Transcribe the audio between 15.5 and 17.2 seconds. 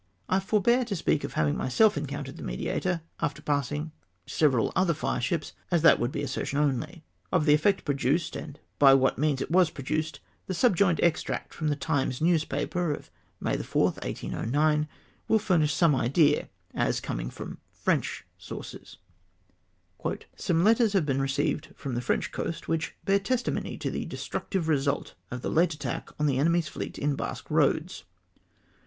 some idea, as